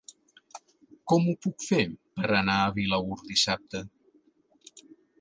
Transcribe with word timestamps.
Com 1.11 1.27
ho 1.27 1.35
puc 1.47 1.67
fer 1.67 1.85
per 2.21 2.33
anar 2.39 2.57
a 2.65 2.75
Vilaür 2.81 3.23
dissabte? 3.31 3.87